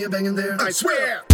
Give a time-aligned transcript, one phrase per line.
[0.00, 0.56] here, banging there.
[0.58, 1.29] I swear.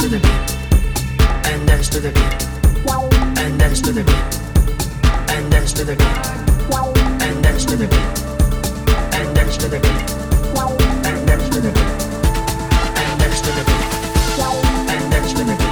[0.00, 2.48] to the beat, and dance to the beat,
[3.38, 4.14] and dance to the beat,
[5.30, 6.26] and dance to the beat,
[7.20, 8.24] and dance to the beat,
[9.12, 10.10] and dance to the beat,
[11.04, 11.82] and dance to the beat,
[12.96, 13.84] and dance to the beat,
[14.88, 15.69] and dance to the beat.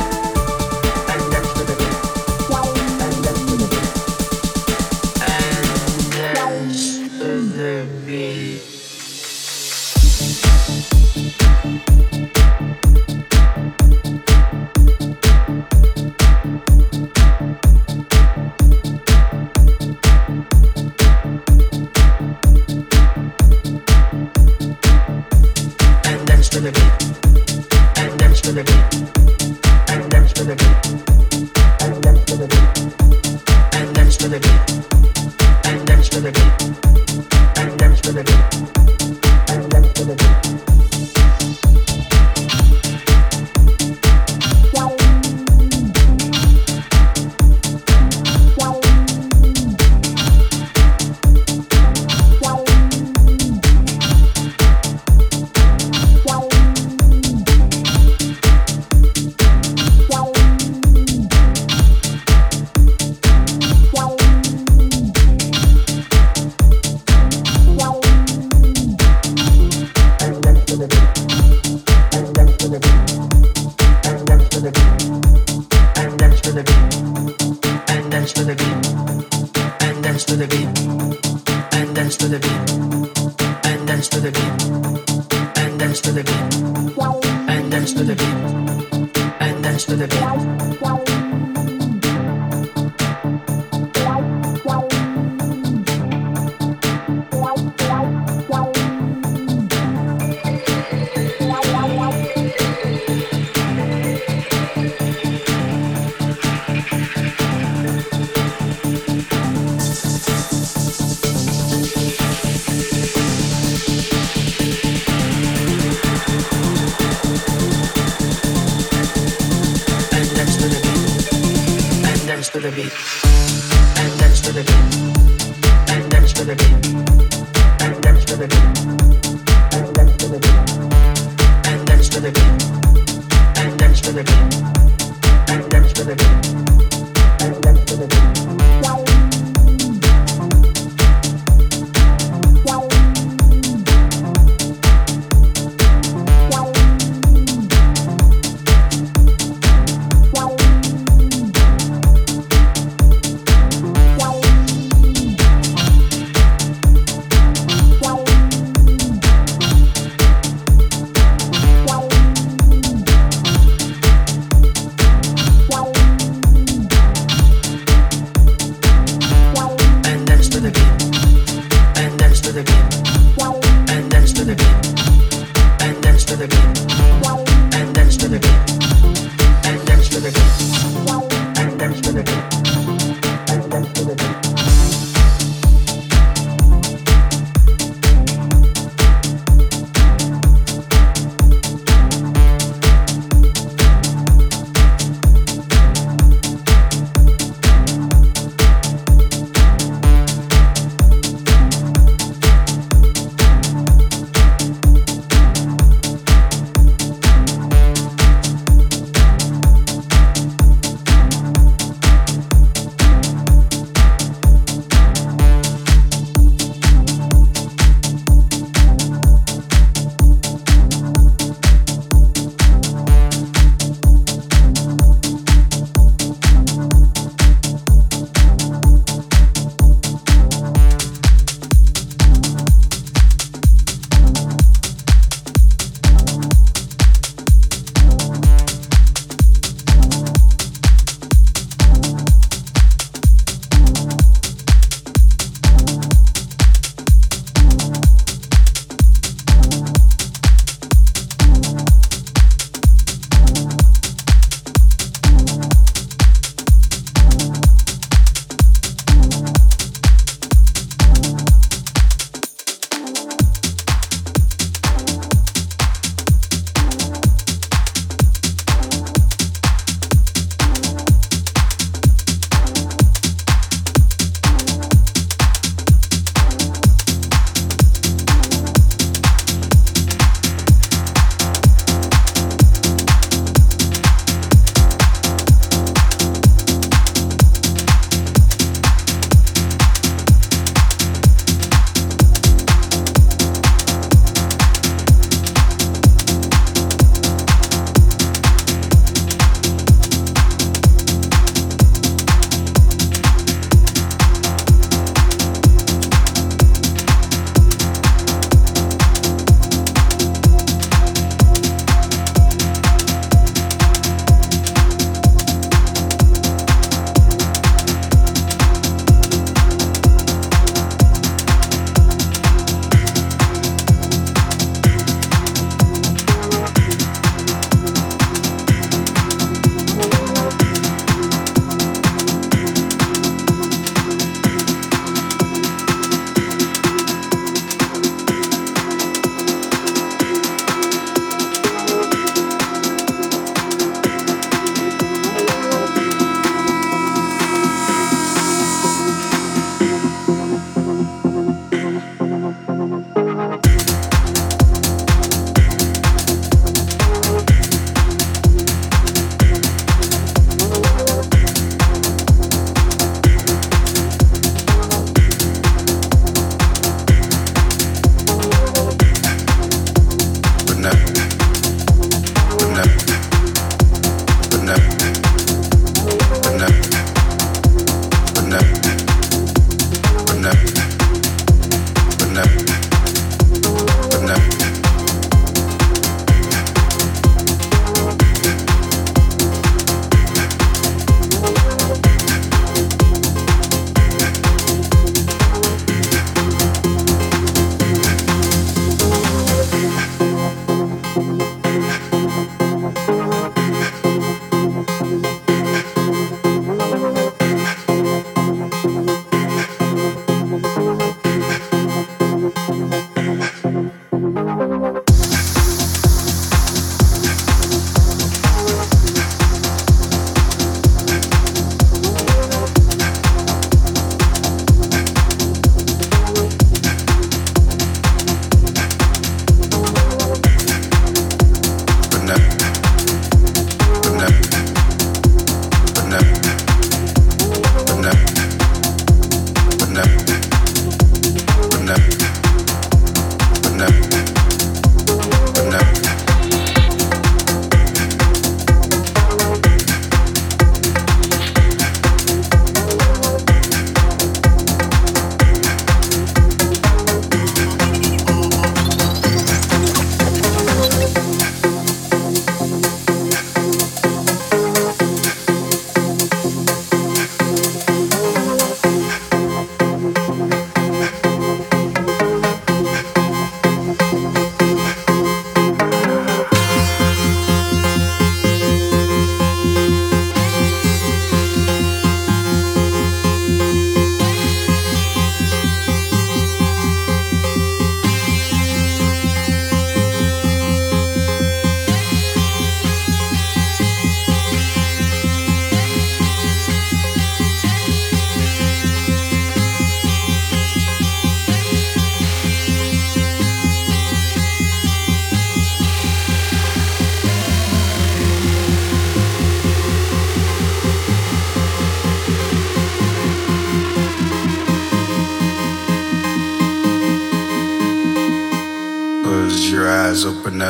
[122.83, 123.18] beats.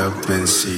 [0.08, 0.77] Up and see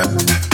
[0.00, 0.49] Yeah.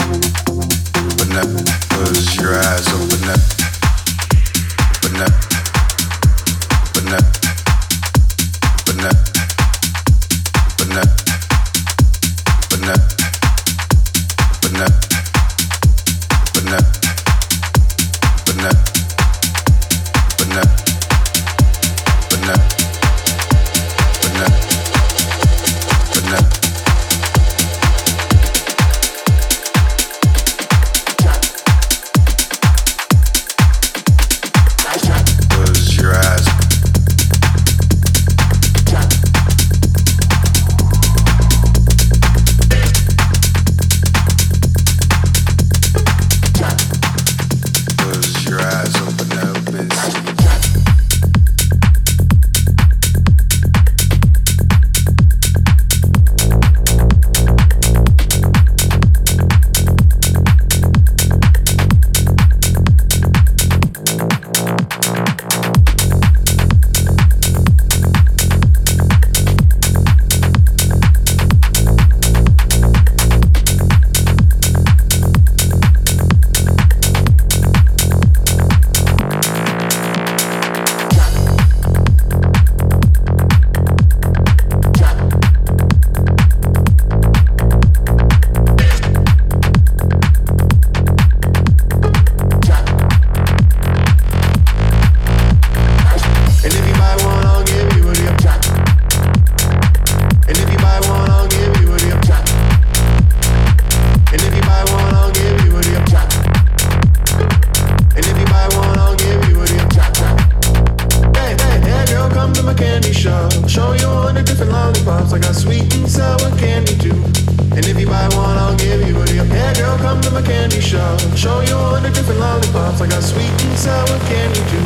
[124.27, 124.81] can you do?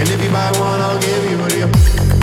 [0.00, 2.21] And if you buy one, I'll give you a deal.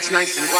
[0.00, 0.59] It's nice and